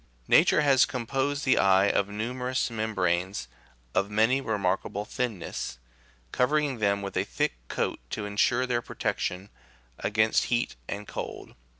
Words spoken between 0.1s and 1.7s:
Nature has composed the